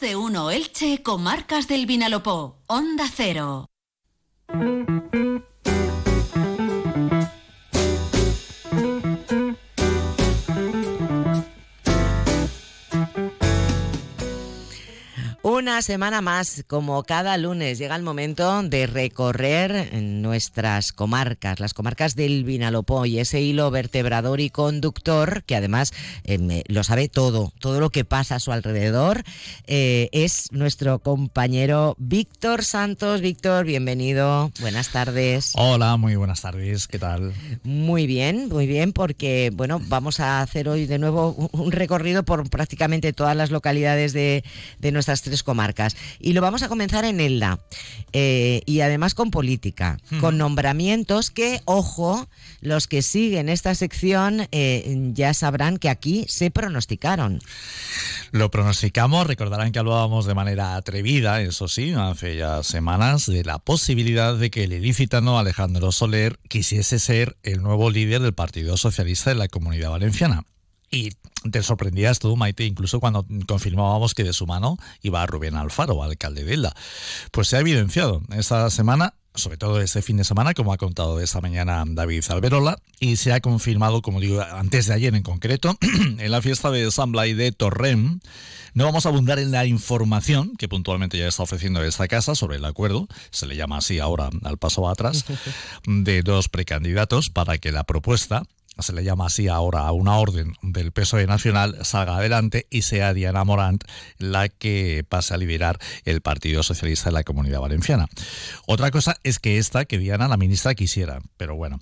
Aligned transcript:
De 0.00 0.16
uno 0.16 0.50
Elche, 0.50 1.02
comarcas 1.02 1.68
del 1.68 1.86
Vinalopó. 1.86 2.62
Onda 2.66 3.04
Cero. 3.14 3.66
Una 15.54 15.82
semana 15.82 16.22
más, 16.22 16.64
como 16.66 17.02
cada 17.02 17.36
lunes, 17.36 17.76
llega 17.76 17.94
el 17.94 18.02
momento 18.02 18.62
de 18.62 18.86
recorrer 18.86 19.92
nuestras 19.92 20.94
comarcas, 20.94 21.60
las 21.60 21.74
comarcas 21.74 22.16
del 22.16 22.44
Vinalopó 22.44 23.04
y 23.04 23.18
ese 23.18 23.42
hilo 23.42 23.70
vertebrador 23.70 24.40
y 24.40 24.48
conductor, 24.48 25.44
que 25.44 25.54
además 25.54 25.92
eh, 26.24 26.62
lo 26.68 26.84
sabe 26.84 27.10
todo, 27.10 27.52
todo 27.58 27.80
lo 27.80 27.90
que 27.90 28.06
pasa 28.06 28.36
a 28.36 28.40
su 28.40 28.50
alrededor, 28.50 29.24
eh, 29.66 30.08
es 30.12 30.50
nuestro 30.52 31.00
compañero 31.00 31.96
Víctor 31.98 32.64
Santos. 32.64 33.20
Víctor, 33.20 33.66
bienvenido, 33.66 34.50
buenas 34.58 34.88
tardes. 34.88 35.52
Hola, 35.56 35.98
muy 35.98 36.16
buenas 36.16 36.40
tardes, 36.40 36.88
¿qué 36.88 36.98
tal? 36.98 37.34
Muy 37.62 38.06
bien, 38.06 38.48
muy 38.48 38.66
bien, 38.66 38.94
porque 38.94 39.50
bueno, 39.52 39.82
vamos 39.88 40.18
a 40.18 40.40
hacer 40.40 40.70
hoy 40.70 40.86
de 40.86 40.98
nuevo 40.98 41.50
un 41.52 41.72
recorrido 41.72 42.22
por 42.22 42.48
prácticamente 42.48 43.12
todas 43.12 43.36
las 43.36 43.50
localidades 43.50 44.14
de, 44.14 44.44
de 44.78 44.92
nuestras 44.92 45.20
comarcas. 45.20 45.51
Y 46.18 46.32
lo 46.32 46.40
vamos 46.40 46.62
a 46.62 46.68
comenzar 46.68 47.04
en 47.04 47.20
Elda. 47.20 47.58
Eh, 48.12 48.62
y 48.66 48.80
además 48.80 49.14
con 49.14 49.30
política, 49.30 49.98
con 50.20 50.36
nombramientos 50.36 51.30
que, 51.30 51.62
ojo, 51.64 52.28
los 52.60 52.86
que 52.86 53.00
siguen 53.00 53.48
esta 53.48 53.74
sección 53.74 54.48
eh, 54.52 55.10
ya 55.14 55.32
sabrán 55.32 55.78
que 55.78 55.88
aquí 55.88 56.26
se 56.28 56.50
pronosticaron. 56.50 57.40
Lo 58.30 58.50
pronosticamos, 58.50 59.26
recordarán 59.26 59.72
que 59.72 59.78
hablábamos 59.78 60.26
de 60.26 60.34
manera 60.34 60.76
atrevida, 60.76 61.40
eso 61.40 61.68
sí, 61.68 61.92
hace 61.92 62.36
ya 62.36 62.62
semanas, 62.62 63.26
de 63.26 63.44
la 63.44 63.58
posibilidad 63.58 64.36
de 64.36 64.50
que 64.50 64.64
el 64.64 64.72
ilicitano 64.72 65.38
Alejandro 65.38 65.90
Soler 65.92 66.38
quisiese 66.48 66.98
ser 66.98 67.36
el 67.42 67.62
nuevo 67.62 67.90
líder 67.90 68.20
del 68.20 68.34
Partido 68.34 68.76
Socialista 68.76 69.30
de 69.30 69.36
la 69.36 69.48
Comunidad 69.48 69.90
Valenciana. 69.90 70.44
Y 70.92 71.10
te 71.50 71.62
sorprendías 71.62 72.18
tú, 72.18 72.36
Maite, 72.36 72.66
incluso 72.66 73.00
cuando 73.00 73.26
confirmábamos 73.48 74.14
que 74.14 74.24
de 74.24 74.34
su 74.34 74.46
mano 74.46 74.76
iba 75.00 75.24
Rubén 75.26 75.56
Alfaro, 75.56 76.02
alcalde 76.02 76.44
de 76.44 76.52
Elda. 76.54 76.74
Pues 77.30 77.48
se 77.48 77.56
ha 77.56 77.60
evidenciado 77.60 78.20
esta 78.30 78.68
semana 78.68 79.14
sobre 79.34 79.56
todo 79.56 79.80
este 79.80 80.02
fin 80.02 80.18
de 80.18 80.24
semana, 80.24 80.52
como 80.54 80.72
ha 80.72 80.76
contado 80.76 81.20
esta 81.20 81.40
mañana 81.40 81.84
David 81.86 82.24
Alberola, 82.28 82.78
y 83.00 83.16
se 83.16 83.32
ha 83.32 83.40
confirmado, 83.40 84.02
como 84.02 84.20
digo, 84.20 84.42
antes 84.42 84.86
de 84.86 84.94
ayer 84.94 85.14
en 85.14 85.22
concreto, 85.22 85.76
en 86.18 86.30
la 86.30 86.42
fiesta 86.42 86.70
de 86.70 86.90
San 86.90 87.12
Blay 87.12 87.34
de 87.34 87.52
Torrem. 87.52 88.20
No 88.74 88.84
vamos 88.84 89.04
a 89.04 89.10
abundar 89.10 89.38
en 89.38 89.50
la 89.50 89.66
información 89.66 90.54
que 90.56 90.68
puntualmente 90.68 91.18
ya 91.18 91.28
está 91.28 91.42
ofreciendo 91.42 91.82
esta 91.82 92.08
casa 92.08 92.34
sobre 92.34 92.56
el 92.56 92.64
acuerdo, 92.64 93.06
se 93.30 93.46
le 93.46 93.56
llama 93.56 93.78
así 93.78 93.98
ahora 93.98 94.30
al 94.44 94.58
paso 94.58 94.88
atrás, 94.88 95.24
de 95.86 96.22
dos 96.22 96.48
precandidatos 96.48 97.30
para 97.30 97.58
que 97.58 97.72
la 97.72 97.84
propuesta 97.84 98.44
se 98.82 98.92
le 98.92 99.04
llama 99.04 99.26
así 99.26 99.48
ahora 99.48 99.80
a 99.80 99.92
una 99.92 100.18
orden 100.18 100.54
del 100.62 100.92
PSOE 100.92 101.26
nacional, 101.26 101.78
salga 101.82 102.16
adelante 102.16 102.66
y 102.70 102.82
sea 102.82 103.14
Diana 103.14 103.44
Morant 103.44 103.84
la 104.18 104.48
que 104.48 105.04
pase 105.08 105.34
a 105.34 105.36
liderar 105.36 105.78
el 106.04 106.20
Partido 106.20 106.62
Socialista 106.62 107.10
de 107.10 107.14
la 107.14 107.24
Comunidad 107.24 107.60
Valenciana. 107.60 108.08
Otra 108.66 108.90
cosa 108.90 109.16
es 109.22 109.38
que 109.38 109.58
esta, 109.58 109.84
que 109.84 109.98
Diana, 109.98 110.28
la 110.28 110.36
ministra, 110.36 110.74
quisiera, 110.74 111.20
pero 111.36 111.56
bueno. 111.56 111.80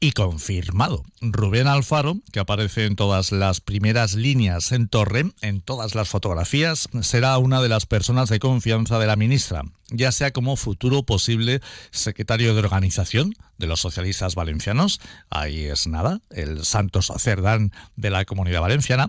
Y 0.00 0.12
confirmado, 0.12 1.04
Rubén 1.20 1.66
Alfaro, 1.66 2.16
que 2.32 2.40
aparece 2.40 2.86
en 2.86 2.96
todas 2.96 3.32
las 3.32 3.60
primeras 3.60 4.14
líneas 4.14 4.72
en 4.72 4.88
Torre, 4.88 5.30
en 5.42 5.60
todas 5.60 5.94
las 5.94 6.08
fotografías, 6.08 6.88
será 7.02 7.36
una 7.38 7.60
de 7.60 7.68
las 7.68 7.86
personas 7.86 8.28
de 8.30 8.40
confianza 8.40 8.98
de 8.98 9.06
la 9.06 9.16
ministra, 9.16 9.62
ya 9.90 10.12
sea 10.12 10.30
como 10.32 10.56
futuro 10.56 11.02
posible 11.02 11.60
secretario 11.90 12.54
de 12.54 12.60
organización 12.60 13.34
de 13.60 13.68
los 13.68 13.80
socialistas 13.80 14.34
valencianos, 14.34 15.00
ahí 15.28 15.66
es 15.66 15.86
nada, 15.86 16.20
el 16.30 16.64
Santos 16.64 17.12
Cerdán 17.18 17.70
de 17.94 18.10
la 18.10 18.24
Comunidad 18.24 18.62
Valenciana, 18.62 19.08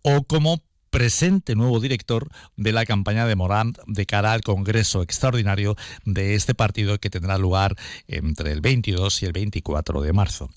o 0.00 0.22
como 0.22 0.62
presente 0.90 1.54
nuevo 1.54 1.80
director 1.80 2.28
de 2.56 2.72
la 2.72 2.86
campaña 2.86 3.26
de 3.26 3.36
Morán 3.36 3.74
de 3.86 4.06
cara 4.06 4.32
al 4.32 4.40
Congreso 4.40 5.02
Extraordinario 5.02 5.76
de 6.04 6.34
este 6.34 6.54
partido 6.54 6.98
que 6.98 7.10
tendrá 7.10 7.38
lugar 7.38 7.76
entre 8.06 8.52
el 8.52 8.60
22 8.60 9.22
y 9.22 9.26
el 9.26 9.32
24 9.32 10.00
de 10.00 10.12
marzo. 10.12 10.50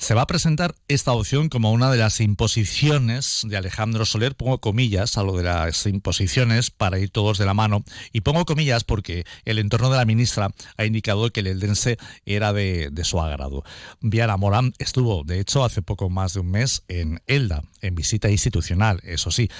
Se 0.00 0.14
va 0.14 0.22
a 0.22 0.26
presentar 0.26 0.74
esta 0.88 1.12
opción 1.12 1.50
como 1.50 1.72
una 1.72 1.90
de 1.90 1.98
las 1.98 2.22
imposiciones 2.22 3.42
de 3.44 3.58
Alejandro 3.58 4.06
Soler, 4.06 4.34
pongo 4.34 4.58
comillas 4.58 5.18
a 5.18 5.22
lo 5.22 5.36
de 5.36 5.42
las 5.42 5.84
imposiciones 5.84 6.70
para 6.70 6.98
ir 6.98 7.10
todos 7.10 7.36
de 7.36 7.44
la 7.44 7.52
mano, 7.52 7.84
y 8.10 8.22
pongo 8.22 8.46
comillas 8.46 8.82
porque 8.82 9.24
el 9.44 9.58
entorno 9.58 9.90
de 9.90 9.98
la 9.98 10.06
ministra 10.06 10.52
ha 10.78 10.86
indicado 10.86 11.30
que 11.30 11.40
el 11.40 11.48
eldense 11.48 11.98
era 12.24 12.54
de, 12.54 12.88
de 12.90 13.04
su 13.04 13.20
agrado. 13.20 13.62
Viana 14.00 14.38
Morán 14.38 14.72
estuvo, 14.78 15.22
de 15.22 15.38
hecho, 15.38 15.64
hace 15.64 15.82
poco 15.82 16.08
más 16.08 16.32
de 16.32 16.40
un 16.40 16.50
mes 16.50 16.82
en 16.88 17.20
Elda, 17.26 17.62
en 17.82 17.94
visita 17.94 18.30
institucional, 18.30 19.00
eso 19.04 19.30
sí, 19.30 19.50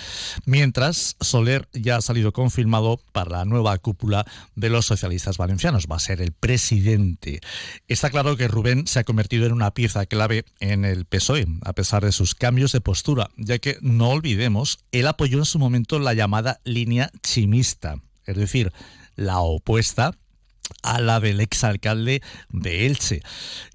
mientras 0.46 1.16
Soler 1.20 1.68
ya 1.74 1.96
ha 1.96 2.00
salido 2.00 2.32
confirmado 2.32 2.98
para 3.12 3.30
la 3.30 3.44
nueva 3.44 3.76
cúpula 3.76 4.24
de 4.54 4.70
los 4.70 4.86
socialistas 4.86 5.36
valencianos, 5.36 5.86
va 5.86 5.96
a 5.96 6.00
ser 6.00 6.22
el 6.22 6.32
presidente. 6.32 7.40
Está 7.88 8.08
claro 8.08 8.38
que 8.38 8.48
Rubén 8.48 8.86
se 8.86 9.00
ha 9.00 9.04
convertido 9.04 9.44
en 9.44 9.52
una 9.52 9.74
pieza 9.74 10.06
clave 10.06 10.29
en 10.60 10.84
el 10.84 11.04
PSOE, 11.04 11.46
a 11.62 11.72
pesar 11.72 12.04
de 12.04 12.12
sus 12.12 12.34
cambios 12.34 12.72
de 12.72 12.80
postura, 12.80 13.30
ya 13.36 13.58
que 13.58 13.78
no 13.80 14.10
olvidemos, 14.10 14.78
él 14.92 15.06
apoyó 15.06 15.38
en 15.38 15.44
su 15.44 15.58
momento 15.58 15.98
la 15.98 16.14
llamada 16.14 16.60
línea 16.64 17.10
chimista, 17.22 17.96
es 18.26 18.36
decir, 18.36 18.72
la 19.16 19.40
opuesta 19.40 20.14
a 20.82 21.00
la 21.00 21.20
del 21.20 21.40
exalcalde 21.40 22.22
de 22.50 22.86
Elche. 22.86 23.22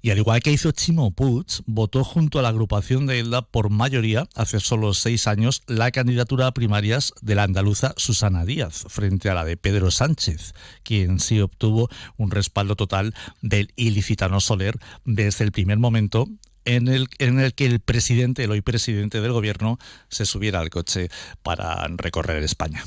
Y 0.02 0.10
al 0.10 0.18
igual 0.18 0.40
que 0.40 0.52
hizo 0.52 0.72
Chimo 0.72 1.10
Puig, 1.10 1.46
votó 1.66 2.04
junto 2.04 2.38
a 2.38 2.42
la 2.42 2.48
agrupación 2.48 3.06
de 3.06 3.20
Elda 3.20 3.42
por 3.42 3.70
mayoría, 3.70 4.28
hace 4.34 4.60
solo 4.60 4.94
seis 4.94 5.26
años, 5.26 5.62
la 5.66 5.90
candidatura 5.90 6.46
a 6.46 6.54
primarias 6.54 7.12
de 7.22 7.34
la 7.34 7.44
andaluza 7.44 7.94
Susana 7.96 8.44
Díaz, 8.44 8.84
frente 8.88 9.30
a 9.30 9.34
la 9.34 9.44
de 9.44 9.56
Pedro 9.56 9.90
Sánchez, 9.90 10.54
quien 10.82 11.20
sí 11.20 11.40
obtuvo 11.40 11.88
un 12.16 12.30
respaldo 12.30 12.76
total 12.76 13.14
del 13.42 13.72
ilicitano 13.76 14.40
Soler 14.40 14.78
desde 15.04 15.44
el 15.44 15.52
primer 15.52 15.78
momento 15.78 16.28
en 16.66 16.88
el, 16.88 17.08
en 17.18 17.40
el 17.40 17.54
que 17.54 17.64
el 17.64 17.80
presidente, 17.80 18.44
el 18.44 18.50
hoy 18.50 18.60
presidente 18.60 19.22
del 19.22 19.32
gobierno, 19.32 19.78
se 20.08 20.26
subiera 20.26 20.60
al 20.60 20.68
coche 20.68 21.08
para 21.42 21.86
recorrer 21.96 22.42
España. 22.42 22.84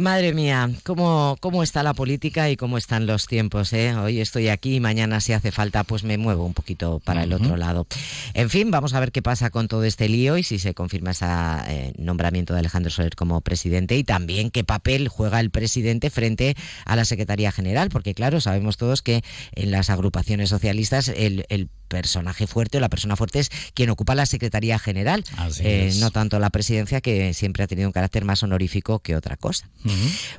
Madre 0.00 0.32
mía, 0.32 0.70
¿cómo, 0.84 1.36
cómo 1.40 1.64
está 1.64 1.82
la 1.82 1.92
política 1.92 2.48
y 2.48 2.56
cómo 2.56 2.78
están 2.78 3.08
los 3.08 3.26
tiempos. 3.26 3.72
¿eh? 3.72 3.96
Hoy 3.96 4.20
estoy 4.20 4.46
aquí 4.46 4.76
y 4.76 4.80
mañana 4.80 5.20
si 5.20 5.32
hace 5.32 5.50
falta 5.50 5.82
pues 5.82 6.04
me 6.04 6.18
muevo 6.18 6.46
un 6.46 6.54
poquito 6.54 7.00
para 7.00 7.24
el 7.24 7.32
otro 7.32 7.56
lado. 7.56 7.84
En 8.32 8.48
fin, 8.48 8.70
vamos 8.70 8.94
a 8.94 9.00
ver 9.00 9.10
qué 9.10 9.22
pasa 9.22 9.50
con 9.50 9.66
todo 9.66 9.82
este 9.82 10.08
lío 10.08 10.38
y 10.38 10.44
si 10.44 10.60
se 10.60 10.72
confirma 10.72 11.10
ese 11.10 11.26
eh, 11.26 11.92
nombramiento 11.98 12.54
de 12.54 12.60
Alejandro 12.60 12.92
Soler 12.92 13.16
como 13.16 13.40
presidente 13.40 13.96
y 13.96 14.04
también 14.04 14.52
qué 14.52 14.62
papel 14.62 15.08
juega 15.08 15.40
el 15.40 15.50
presidente 15.50 16.10
frente 16.10 16.56
a 16.84 16.94
la 16.94 17.04
Secretaría 17.04 17.50
General, 17.50 17.88
porque 17.88 18.14
claro, 18.14 18.40
sabemos 18.40 18.76
todos 18.76 19.02
que 19.02 19.24
en 19.50 19.72
las 19.72 19.90
agrupaciones 19.90 20.50
socialistas 20.50 21.08
el, 21.08 21.44
el 21.48 21.70
personaje 21.88 22.46
fuerte 22.46 22.78
o 22.78 22.80
la 22.80 22.88
persona 22.88 23.16
fuerte 23.16 23.40
es 23.40 23.50
quien 23.74 23.90
ocupa 23.90 24.14
la 24.14 24.26
Secretaría 24.26 24.78
General, 24.78 25.24
eh, 25.60 25.92
no 25.98 26.10
tanto 26.10 26.38
la 26.38 26.50
presidencia 26.50 27.00
que 27.00 27.34
siempre 27.34 27.64
ha 27.64 27.66
tenido 27.66 27.88
un 27.88 27.92
carácter 27.92 28.24
más 28.24 28.42
honorífico 28.42 29.00
que 29.00 29.16
otra 29.16 29.36
cosa. 29.36 29.68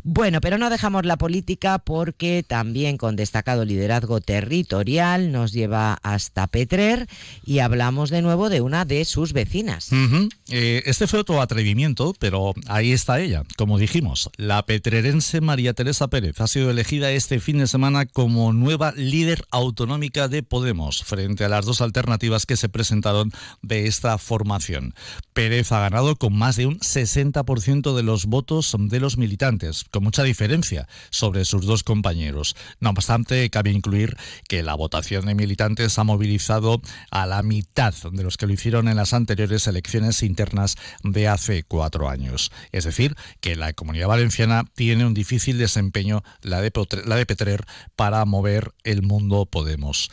Bueno, 0.03 0.41
pero 0.41 0.57
no 0.57 0.69
dejamos 0.69 1.05
la 1.05 1.17
política 1.17 1.79
porque 1.79 2.43
también 2.45 2.97
con 2.97 3.15
destacado 3.15 3.65
liderazgo 3.65 4.21
territorial 4.21 5.31
nos 5.31 5.51
lleva 5.51 5.99
hasta 6.03 6.47
Petrer 6.47 7.07
y 7.45 7.59
hablamos 7.59 8.09
de 8.09 8.21
nuevo 8.21 8.49
de 8.49 8.61
una 8.61 8.85
de 8.85 9.05
sus 9.05 9.33
vecinas. 9.33 9.89
Eh, 10.49 10.83
este 10.85 11.07
fue 11.07 11.19
otro 11.19 11.41
atrevimiento, 11.41 12.13
pero 12.19 12.53
ahí 12.67 12.91
está 12.91 13.19
ella. 13.19 13.43
Como 13.57 13.77
dijimos, 13.77 14.29
la 14.37 14.65
petrerense 14.65 15.41
María 15.41 15.73
Teresa 15.73 16.07
Pérez 16.07 16.39
ha 16.41 16.47
sido 16.47 16.69
elegida 16.69 17.11
este 17.11 17.39
fin 17.39 17.57
de 17.59 17.67
semana 17.67 18.05
como 18.05 18.53
nueva 18.53 18.93
líder 18.95 19.45
autonómica 19.51 20.27
de 20.27 20.43
Podemos 20.43 21.03
frente 21.03 21.43
a 21.43 21.49
las 21.49 21.65
dos 21.65 21.81
alternativas 21.81 22.45
que 22.45 22.57
se 22.57 22.69
presentaron 22.69 23.31
de 23.61 23.87
esta 23.87 24.17
formación. 24.17 24.93
Pérez 25.33 25.71
ha 25.71 25.79
ganado 25.79 26.15
con 26.15 26.35
más 26.35 26.55
de 26.55 26.65
un 26.65 26.79
60% 26.79 27.95
de 27.95 28.03
los 28.03 28.25
votos 28.25 28.75
de 28.77 28.99
los 28.99 29.17
militantes 29.17 29.38
con 29.89 30.03
mucha 30.03 30.23
diferencia 30.23 30.87
sobre 31.09 31.45
sus 31.45 31.65
dos 31.65 31.83
compañeros. 31.83 32.55
No 32.79 32.89
obstante, 32.89 33.49
cabe 33.49 33.71
incluir 33.71 34.17
que 34.47 34.63
la 34.63 34.75
votación 34.75 35.25
de 35.25 35.33
militantes 35.33 35.97
ha 35.97 36.03
movilizado 36.03 36.81
a 37.09 37.25
la 37.25 37.41
mitad 37.41 37.93
de 38.11 38.23
los 38.23 38.35
que 38.35 38.47
lo 38.47 38.53
hicieron 38.53 38.89
en 38.89 38.97
las 38.97 39.13
anteriores 39.13 39.65
elecciones 39.67 40.23
internas 40.23 40.75
de 41.03 41.29
hace 41.29 41.63
cuatro 41.63 42.09
años. 42.09 42.51
Es 42.73 42.83
decir, 42.83 43.15
que 43.39 43.55
la 43.55 43.71
comunidad 43.73 44.07
valenciana 44.07 44.65
tiene 44.75 45.05
un 45.05 45.13
difícil 45.13 45.57
desempeño, 45.57 46.21
la 46.41 46.61
de, 46.61 46.71
la 47.05 47.15
de 47.15 47.25
Petrer, 47.25 47.65
para 47.95 48.25
mover 48.25 48.73
el 48.83 49.03
mundo 49.03 49.45
Podemos. 49.45 50.11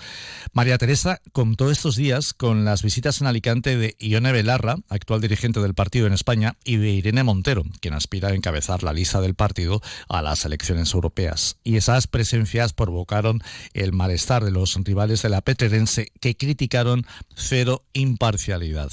María 0.53 0.79
Teresa 0.79 1.21
contó 1.33 1.71
estos 1.71 1.97
días 1.97 2.33
con 2.33 2.65
las 2.65 2.83
visitas 2.83 3.21
en 3.21 3.27
Alicante 3.27 3.77
de 3.77 3.97
Ione 3.99 4.31
Belarra, 4.31 4.77
actual 4.89 5.21
dirigente 5.21 5.61
del 5.61 5.75
partido 5.75 6.07
en 6.07 6.13
España, 6.13 6.57
y 6.65 6.77
de 6.77 6.91
Irene 6.91 7.25
Montero, 7.25 7.65
quien 7.81 7.95
aspira 7.95 8.29
a 8.29 8.35
encabezar 8.35 8.83
la 8.83 8.93
lista 8.93 9.16
del 9.21 9.35
partido 9.35 9.81
a 10.09 10.23
las 10.23 10.45
elecciones 10.45 10.93
europeas. 10.95 11.57
Y 11.65 11.77
esas 11.77 12.07
presencias 12.07 12.73
provocaron 12.73 13.41
el 13.75 13.93
malestar 13.93 14.45
de 14.45 14.51
los 14.51 14.75
rivales 14.85 15.23
de 15.23 15.29
la 15.29 15.41
Petrerense 15.41 16.13
que 16.21 16.37
criticaron 16.37 17.07
cero 17.35 17.85
imparcialidad. 17.93 18.91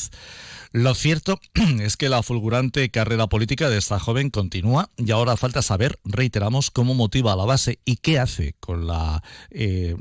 Lo 0.72 0.96
cierto 0.96 1.40
es 1.82 1.98
que 1.98 2.10
la 2.10 2.24
fulgurante 2.24 2.90
carrera 2.90 3.28
política 3.28 3.70
de 3.70 3.78
esta 3.78 4.00
joven 4.00 4.32
continúa 4.32 4.90
y 4.98 5.12
ahora 5.12 5.38
falta 5.38 5.62
saber, 5.62 6.00
reiteramos, 6.04 6.72
cómo 6.72 6.96
motiva 6.96 7.34
a 7.34 7.36
la 7.36 7.46
base 7.46 7.80
y 7.86 7.98
qué 7.98 8.20
hace 8.20 8.56
con 8.60 8.88
la 8.88 9.24
eh, 9.52 9.96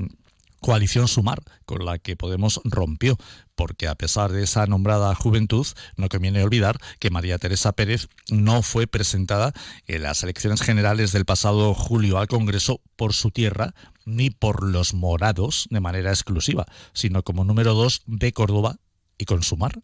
coalición 0.63 1.07
Sumar, 1.07 1.43
con 1.65 1.85
la 1.85 1.99
que 1.99 2.15
Podemos 2.15 2.61
rompió, 2.63 3.17
porque 3.53 3.87
a 3.87 3.95
pesar 3.95 4.31
de 4.31 4.43
esa 4.43 4.65
nombrada 4.65 5.13
juventud, 5.13 5.67
no 5.97 6.07
conviene 6.07 6.41
olvidar 6.41 6.77
que 6.99 7.09
María 7.09 7.37
Teresa 7.37 7.73
Pérez 7.73 8.07
no 8.29 8.63
fue 8.63 8.87
presentada 8.87 9.51
en 9.87 10.03
las 10.03 10.23
elecciones 10.23 10.61
generales 10.61 11.11
del 11.11 11.25
pasado 11.25 11.73
julio 11.73 12.17
al 12.17 12.27
Congreso 12.27 12.79
por 12.95 13.13
su 13.13 13.29
tierra, 13.29 13.75
ni 14.05 14.29
por 14.29 14.63
los 14.63 14.93
morados 14.93 15.67
de 15.69 15.81
manera 15.81 16.11
exclusiva, 16.11 16.65
sino 16.93 17.23
como 17.23 17.43
número 17.43 17.73
dos 17.73 18.01
de 18.05 18.31
Córdoba 18.31 18.77
y 19.17 19.25
con 19.25 19.43
Sumar. 19.43 19.81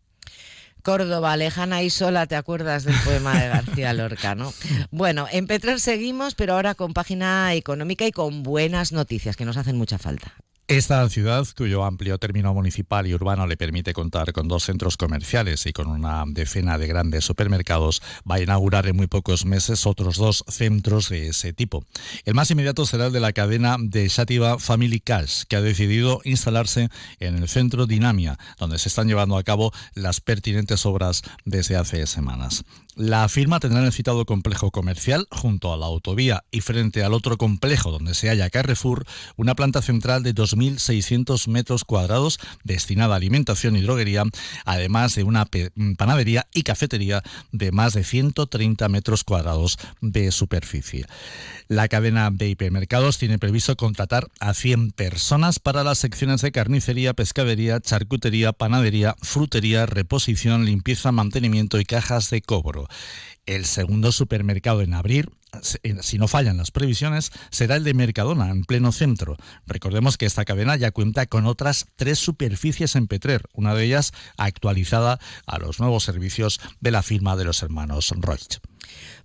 Córdoba, 0.82 1.36
lejana 1.36 1.84
y 1.84 1.90
sola, 1.90 2.26
¿te 2.26 2.38
acuerdas 2.38 2.86
del 2.86 2.96
poema 3.04 3.38
de 3.38 3.50
García 3.50 3.92
Lorca, 3.92 4.34
no? 4.34 4.54
Bueno, 4.92 5.28
en 5.30 5.46
Petrer 5.46 5.82
seguimos, 5.82 6.36
pero 6.36 6.54
ahora 6.54 6.74
con 6.74 6.94
página 6.94 7.54
económica 7.54 8.08
y 8.08 8.14
con 8.14 8.44
buenas 8.44 8.94
noticias 8.94 9.36
que 9.36 9.44
nos 9.44 9.58
hacen 9.58 9.78
mucha 9.78 9.98
falta. 9.98 10.34
Esta 10.70 11.10
ciudad, 11.10 11.48
cuyo 11.58 11.84
amplio 11.84 12.20
término 12.20 12.54
municipal 12.54 13.08
y 13.08 13.16
urbano 13.16 13.48
le 13.48 13.58
permite 13.58 13.92
contar 13.92 14.34
con 14.34 14.48
dos 14.48 14.66
centros 14.66 14.98
comerciales 14.98 15.66
y 15.66 15.74
con 15.74 15.88
una 15.88 16.26
decena 16.28 16.78
de 16.78 16.86
grandes 16.86 17.26
supermercados, 17.26 18.04
va 18.30 18.36
a 18.36 18.42
inaugurar 18.42 18.86
en 18.86 18.96
muy 18.96 19.08
pocos 19.08 19.48
meses 19.48 19.88
otros 19.88 20.18
dos 20.18 20.44
centros 20.48 21.10
de 21.10 21.30
ese 21.30 21.54
tipo. 21.54 21.84
El 22.24 22.36
más 22.36 22.52
inmediato 22.52 22.86
será 22.86 23.08
el 23.08 23.14
de 23.14 23.20
la 23.20 23.34
cadena 23.34 23.78
de 23.80 24.08
Shativa 24.10 24.60
Family 24.60 25.00
Cash, 25.00 25.46
que 25.50 25.56
ha 25.56 25.62
decidido 25.62 26.22
instalarse 26.24 26.90
en 27.20 27.40
el 27.40 27.50
centro 27.50 27.88
Dinamia, 27.88 28.38
donde 28.60 28.78
se 28.78 28.90
están 28.90 29.08
llevando 29.08 29.38
a 29.38 29.44
cabo 29.44 29.72
las 29.96 30.22
pertinentes 30.22 30.86
obras 30.86 31.24
desde 31.46 31.78
hace 31.78 32.06
semanas. 32.06 32.64
La 32.96 33.30
firma 33.30 33.62
tendrá 33.62 33.80
en 33.80 33.86
el 33.86 33.94
citado 33.94 34.26
complejo 34.26 34.72
comercial, 34.72 35.26
junto 35.32 35.72
a 35.74 35.78
la 35.78 35.86
autovía 35.86 36.44
y 36.52 36.60
frente 36.60 37.02
al 37.02 37.14
otro 37.14 37.38
complejo 37.38 37.92
donde 37.92 38.14
se 38.14 38.28
halla 38.28 38.50
Carrefour, 38.50 39.06
una 39.38 39.56
planta 39.56 39.82
central 39.82 40.22
de 40.22 40.34
2.600 40.60 41.48
metros 41.48 41.86
cuadrados 41.86 42.40
destinada 42.64 43.14
a 43.14 43.18
alimentación 43.18 43.76
y 43.76 43.82
droguería, 43.82 44.24
además 44.66 45.16
de 45.16 45.24
una 45.24 45.48
panadería 45.98 46.48
y 46.54 46.64
cafetería 46.64 47.24
de 47.52 47.72
más 47.72 47.94
de 47.94 48.04
130 48.04 48.90
metros 48.90 49.24
cuadrados 49.24 49.78
de 50.02 50.32
superficie. 50.32 51.06
La 51.68 51.88
cadena 51.88 52.32
de 52.32 52.50
hipermercados 52.50 53.18
tiene 53.18 53.38
previsto 53.40 53.76
contratar 53.76 54.28
a 54.40 54.54
100 54.54 54.92
personas 54.92 55.60
para 55.60 55.84
las 55.84 56.00
secciones 56.00 56.42
de 56.42 56.52
carnicería, 56.52 57.14
pescadería, 57.14 57.80
charcutería, 57.80 58.54
panadería, 58.54 59.16
frutería, 59.22 59.86
reposición, 59.86 60.66
limpieza, 60.66 61.12
mantenimiento 61.12 61.80
y 61.80 61.86
cajas 61.86 62.30
de 62.30 62.42
cobro. 62.42 62.88
El 63.46 63.66
segundo 63.66 64.12
supermercado 64.12 64.82
en 64.82 64.94
abrir, 64.94 65.30
si 65.62 66.18
no 66.18 66.28
fallan 66.28 66.58
las 66.58 66.72
previsiones, 66.72 67.32
será 67.50 67.76
el 67.76 67.84
de 67.84 67.94
Mercadona, 67.94 68.50
en 68.50 68.64
pleno 68.64 68.92
centro. 68.92 69.38
Recordemos 69.66 70.18
que 70.18 70.26
esta 70.26 70.46
cadena 70.46 70.76
ya 70.76 70.92
cuenta 70.92 71.26
con 71.26 71.46
otras 71.46 71.88
tres 71.96 72.20
superficies 72.20 72.96
en 72.96 73.08
Petrer, 73.08 73.44
una 73.54 73.74
de 73.74 73.86
ellas 73.86 74.14
actualizada 74.38 75.20
a 75.46 75.60
los 75.60 75.80
nuevos 75.80 76.04
servicios 76.04 76.60
de 76.80 76.92
la 76.92 77.04
firma 77.04 77.36
de 77.36 77.46
los 77.46 77.64
hermanos 77.64 78.14
Roig. 78.18 78.60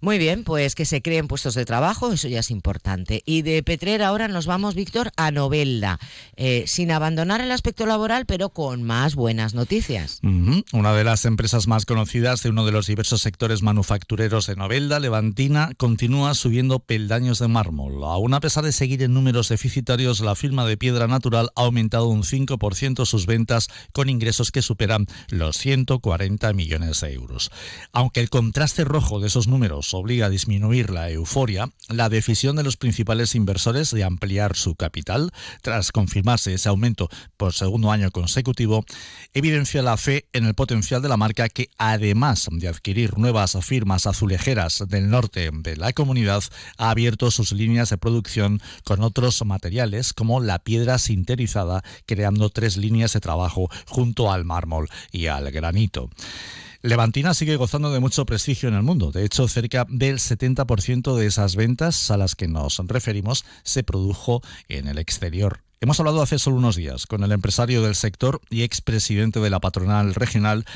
Muy 0.00 0.18
bien, 0.18 0.44
pues 0.44 0.74
que 0.74 0.84
se 0.84 1.02
creen 1.02 1.28
puestos 1.28 1.54
de 1.54 1.64
trabajo, 1.64 2.12
eso 2.12 2.28
ya 2.28 2.40
es 2.40 2.50
importante. 2.50 3.22
Y 3.24 3.42
de 3.42 3.62
Petrer 3.62 4.02
ahora 4.02 4.28
nos 4.28 4.46
vamos, 4.46 4.74
Víctor, 4.74 5.10
a 5.16 5.30
Novelda, 5.30 5.98
eh, 6.36 6.64
sin 6.66 6.90
abandonar 6.90 7.40
el 7.40 7.52
aspecto 7.52 7.86
laboral, 7.86 8.26
pero 8.26 8.50
con 8.50 8.82
más 8.82 9.14
buenas 9.14 9.54
noticias. 9.54 10.20
Una 10.72 10.92
de 10.92 11.04
las 11.04 11.24
empresas 11.24 11.66
más 11.66 11.86
conocidas 11.86 12.42
de 12.42 12.50
uno 12.50 12.66
de 12.66 12.72
los 12.72 12.86
diversos 12.86 13.22
sectores 13.22 13.62
manufactureros 13.62 14.46
de 14.46 14.56
Novelda, 14.56 15.00
Levantina, 15.00 15.70
continúa 15.76 16.34
subiendo 16.34 16.80
peldaños 16.80 17.38
de 17.38 17.48
mármol. 17.48 18.04
Aún 18.04 18.34
a 18.34 18.40
pesar 18.40 18.64
de 18.64 18.72
seguir 18.72 19.02
en 19.02 19.14
números 19.14 19.48
deficitarios, 19.48 20.20
la 20.20 20.34
firma 20.34 20.66
de 20.66 20.76
piedra 20.76 21.06
natural 21.06 21.50
ha 21.56 21.62
aumentado 21.62 22.08
un 22.08 22.22
5% 22.22 23.06
sus 23.06 23.26
ventas 23.26 23.68
con 23.92 24.08
ingresos 24.08 24.50
que 24.50 24.62
superan 24.62 25.06
los 25.28 25.56
140 25.58 26.52
millones 26.52 27.00
de 27.00 27.12
euros. 27.12 27.50
Aunque 27.92 28.20
el 28.20 28.30
contraste 28.30 28.84
rojo 28.84 29.20
de 29.20 29.28
esos 29.28 29.44
números 29.49 29.94
obliga 29.94 30.26
a 30.26 30.31
disminuir 30.31 30.91
la 30.91 31.11
euforia, 31.11 31.70
la 31.88 32.08
decisión 32.08 32.56
de 32.56 32.62
los 32.62 32.76
principales 32.76 33.35
inversores 33.35 33.91
de 33.91 34.05
ampliar 34.05 34.56
su 34.56 34.75
capital, 34.75 35.31
tras 35.62 35.93
confirmarse 35.93 36.55
ese 36.55 36.69
aumento 36.69 37.08
por 37.37 37.52
segundo 37.52 37.91
año 37.91 38.11
consecutivo, 38.11 38.85
evidencia 39.32 39.82
la 39.82 39.96
fe 39.96 40.26
en 40.32 40.46
el 40.46 40.55
potencial 40.55 41.02
de 41.02 41.08
la 41.08 41.17
marca 41.17 41.49
que, 41.49 41.70
además 41.79 42.49
de 42.50 42.69
adquirir 42.69 43.19
nuevas 43.19 43.56
firmas 43.62 44.06
azulejeras 44.06 44.85
del 44.88 45.11
norte 45.11 45.50
de 45.52 45.76
la 45.76 45.93
comunidad, 45.93 46.43
ha 46.79 46.91
abierto 46.91 47.31
sus 47.31 47.52
líneas 47.52 47.91
de 47.91 47.99
producción 47.99 48.61
con 48.85 49.02
otros 49.02 49.44
materiales 49.44 50.12
como 50.12 50.41
la 50.41 50.58
piedra 50.58 50.99
sinterizada, 50.99 51.82
creando 52.06 52.50
tres 52.50 52.76
líneas 52.76 53.12
de 53.12 53.20
trabajo 53.20 53.69
junto 53.87 54.32
al 54.32 54.44
mármol 54.44 54.88
y 55.12 55.26
al 55.26 55.50
granito. 55.50 56.11
Levantina 56.84 57.32
sigue 57.32 57.56
gozando 57.56 57.90
de 57.90 57.98
mucho 57.98 58.26
prestigio 58.26 58.69
en 58.69 58.75
el 58.75 58.82
mundo. 58.82 59.10
De 59.10 59.25
hecho, 59.25 59.48
cerca 59.48 59.86
del 59.88 60.19
70% 60.19 61.16
de 61.16 61.25
esas 61.25 61.56
ventas 61.56 62.10
a 62.10 62.19
las 62.19 62.34
que 62.34 62.46
nos 62.46 62.76
referimos 62.76 63.46
se 63.62 63.82
produjo 63.82 64.42
en 64.69 64.88
el 64.88 64.98
exterior. 64.98 65.62
Hemos 65.81 65.98
hablado 65.98 66.20
hace 66.20 66.38
solo 66.38 66.56
unos 66.56 66.76
días 66.76 67.06
con 67.06 67.25
el 67.25 67.32
empresario 67.32 67.81
del 67.81 67.94
sector 67.94 68.42
y 68.50 68.64
expresidente 68.64 69.40
de 69.40 69.48
la 69.48 69.60
patronal 69.60 70.14
regional 70.14 70.66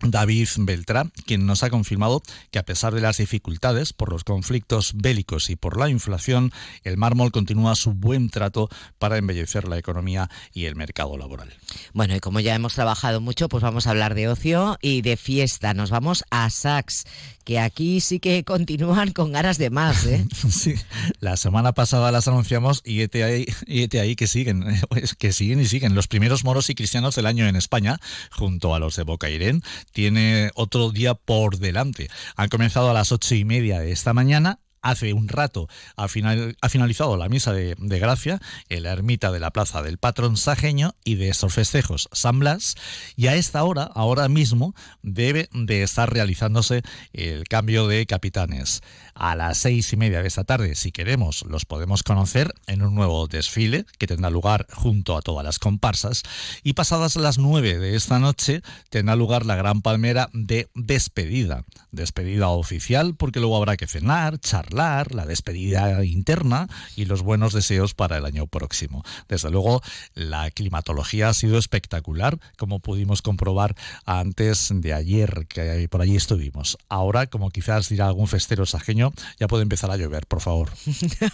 David 0.00 0.48
Beltrán, 0.58 1.12
quien 1.24 1.46
nos 1.46 1.62
ha 1.62 1.70
confirmado 1.70 2.22
que 2.50 2.58
a 2.58 2.64
pesar 2.64 2.94
de 2.94 3.00
las 3.00 3.16
dificultades 3.16 3.92
por 3.92 4.12
los 4.12 4.24
conflictos 4.24 4.92
bélicos 4.94 5.50
y 5.50 5.56
por 5.56 5.78
la 5.78 5.88
inflación, 5.88 6.52
el 6.84 6.96
mármol 6.96 7.32
continúa 7.32 7.74
su 7.74 7.92
buen 7.92 8.28
trato 8.28 8.68
para 8.98 9.16
embellecer 9.16 9.66
la 9.66 9.78
economía 9.78 10.30
y 10.52 10.66
el 10.66 10.76
mercado 10.76 11.16
laboral. 11.16 11.52
Bueno, 11.92 12.14
y 12.14 12.20
como 12.20 12.40
ya 12.40 12.54
hemos 12.54 12.74
trabajado 12.74 13.20
mucho, 13.20 13.48
pues 13.48 13.62
vamos 13.62 13.86
a 13.86 13.90
hablar 13.90 14.14
de 14.14 14.28
ocio 14.28 14.78
y 14.82 15.02
de 15.02 15.16
fiesta. 15.16 15.72
Nos 15.74 15.90
vamos 15.90 16.24
a 16.30 16.50
Sax, 16.50 17.04
que 17.44 17.58
aquí 17.58 18.00
sí 18.00 18.20
que 18.20 18.44
continúan 18.44 19.12
con 19.12 19.32
ganas 19.32 19.56
de 19.58 19.70
más. 19.70 20.04
¿eh? 20.06 20.26
Sí, 20.50 20.74
la 21.20 21.36
semana 21.36 21.72
pasada 21.72 22.12
las 22.12 22.28
anunciamos 22.28 22.82
y 22.84 23.00
este 23.00 23.24
ahí, 23.24 23.46
y 23.66 23.96
ahí 23.96 24.16
que 24.16 24.26
siguen, 24.26 24.64
que 25.18 25.32
siguen 25.32 25.60
y 25.60 25.66
siguen. 25.66 25.94
Los 25.94 26.08
primeros 26.08 26.44
moros 26.44 26.70
y 26.70 26.74
cristianos 26.74 27.14
del 27.14 27.26
año 27.26 27.46
en 27.46 27.56
España, 27.56 27.98
junto 28.30 28.74
a 28.74 28.78
los 28.78 28.96
de 28.96 29.02
Boca 29.02 29.30
Irén 29.30 29.62
tiene 29.96 30.50
otro 30.56 30.90
día 30.90 31.14
por 31.14 31.56
delante. 31.56 32.10
Han 32.36 32.50
comenzado 32.50 32.90
a 32.90 32.92
las 32.92 33.12
ocho 33.12 33.34
y 33.34 33.46
media 33.46 33.80
de 33.80 33.92
esta 33.92 34.12
mañana 34.12 34.60
hace 34.90 35.12
un 35.12 35.28
rato 35.28 35.68
ha, 35.96 36.08
finalizado 36.08 37.16
la 37.16 37.28
misa 37.28 37.52
de, 37.52 37.74
gracia 37.78 38.40
en 38.68 38.84
la 38.84 38.92
ermita 38.92 39.32
de 39.32 39.40
la 39.40 39.50
plaza 39.50 39.82
del 39.82 39.98
patrón 39.98 40.36
sajeño 40.36 40.94
y 41.04 41.16
de 41.16 41.28
estos 41.28 41.54
festejos 41.54 42.08
San 42.12 42.38
Blas 42.38 42.76
y 43.16 43.26
a 43.26 43.34
esta 43.34 43.64
hora, 43.64 43.84
ahora 43.94 44.28
mismo, 44.28 44.74
debe 45.02 45.48
de 45.52 45.82
estar 45.82 46.12
realizándose 46.12 46.82
el 47.12 47.48
cambio 47.48 47.88
de 47.88 48.06
capitanes. 48.06 48.82
A 49.14 49.34
las 49.34 49.58
seis 49.58 49.92
y 49.92 49.96
media 49.96 50.20
de 50.20 50.28
esta 50.28 50.44
tarde, 50.44 50.74
si 50.74 50.92
queremos, 50.92 51.44
los 51.48 51.64
podemos 51.64 52.02
conocer 52.02 52.52
en 52.66 52.82
un 52.82 52.94
nuevo 52.94 53.26
desfile 53.26 53.86
que 53.98 54.06
tendrá 54.06 54.30
lugar 54.30 54.66
junto 54.72 55.16
a 55.16 55.22
todas 55.22 55.44
las 55.44 55.58
comparsas 55.58 56.22
y 56.62 56.74
pasadas 56.74 57.16
las 57.16 57.38
nueve 57.38 57.78
de 57.78 57.96
esta 57.96 58.18
noche 58.18 58.62
tendrá 58.90 59.16
lugar 59.16 59.46
la 59.46 59.56
gran 59.56 59.80
palmera 59.80 60.28
de 60.32 60.68
despedida. 60.74 61.64
Despedida 61.90 62.48
oficial 62.48 63.14
porque 63.16 63.40
luego 63.40 63.56
habrá 63.56 63.76
que 63.76 63.86
cenar, 63.86 64.38
charlar 64.38 64.75
la 64.76 65.24
despedida 65.26 66.04
interna 66.04 66.68
y 66.96 67.06
los 67.06 67.22
buenos 67.22 67.54
deseos 67.54 67.94
para 67.94 68.18
el 68.18 68.26
año 68.26 68.46
próximo. 68.46 69.02
Desde 69.28 69.50
luego, 69.50 69.82
la 70.14 70.50
climatología 70.50 71.30
ha 71.30 71.34
sido 71.34 71.58
espectacular, 71.58 72.38
como 72.58 72.80
pudimos 72.80 73.22
comprobar 73.22 73.74
antes 74.04 74.70
de 74.72 74.92
ayer, 74.92 75.46
que 75.48 75.88
por 75.90 76.02
allí 76.02 76.16
estuvimos. 76.16 76.76
Ahora, 76.88 77.26
como 77.26 77.50
quizás 77.50 77.88
dirá 77.88 78.06
algún 78.06 78.28
festero 78.28 78.66
sajeño, 78.66 79.12
ya 79.40 79.48
puede 79.48 79.62
empezar 79.62 79.90
a 79.90 79.96
llover, 79.96 80.26
por 80.26 80.40
favor. 80.40 80.70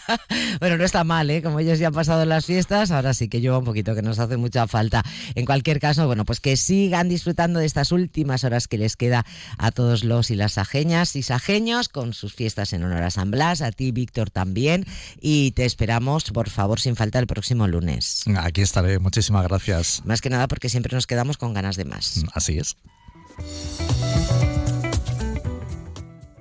bueno, 0.60 0.76
no 0.76 0.84
está 0.84 1.02
mal, 1.02 1.28
¿eh? 1.30 1.42
Como 1.42 1.58
ellos 1.58 1.78
ya 1.80 1.88
han 1.88 1.94
pasado 1.94 2.24
las 2.24 2.46
fiestas, 2.46 2.92
ahora 2.92 3.12
sí 3.12 3.28
que 3.28 3.40
llueva 3.40 3.58
un 3.58 3.64
poquito, 3.64 3.94
que 3.94 4.02
nos 4.02 4.20
hace 4.20 4.36
mucha 4.36 4.68
falta. 4.68 5.02
En 5.34 5.46
cualquier 5.46 5.80
caso, 5.80 6.06
bueno, 6.06 6.24
pues 6.24 6.38
que 6.38 6.56
sigan 6.56 7.08
disfrutando 7.08 7.58
de 7.58 7.66
estas 7.66 7.90
últimas 7.90 8.44
horas 8.44 8.68
que 8.68 8.78
les 8.78 8.96
queda 8.96 9.26
a 9.58 9.72
todos 9.72 10.04
los 10.04 10.30
y 10.30 10.36
las 10.36 10.52
sajeñas 10.52 11.16
y 11.16 11.22
sajeños 11.22 11.88
con 11.88 12.12
sus 12.12 12.34
fiestas 12.34 12.72
en 12.72 12.84
honor 12.84 13.02
a 13.02 13.10
San 13.22 13.30
Blas, 13.30 13.62
a 13.62 13.70
ti, 13.70 13.92
Víctor, 13.92 14.30
también. 14.30 14.84
Y 15.20 15.52
te 15.52 15.64
esperamos, 15.64 16.24
por 16.32 16.50
favor, 16.50 16.80
sin 16.80 16.96
falta, 16.96 17.20
el 17.20 17.28
próximo 17.28 17.68
lunes. 17.68 18.24
Aquí 18.36 18.62
estaré, 18.62 18.98
muchísimas 18.98 19.46
gracias. 19.46 20.02
Más 20.04 20.20
que 20.20 20.28
nada 20.28 20.48
porque 20.48 20.68
siempre 20.68 20.92
nos 20.94 21.06
quedamos 21.06 21.36
con 21.36 21.54
ganas 21.54 21.76
de 21.76 21.84
más. 21.84 22.24
Así 22.34 22.58
es. 22.58 22.76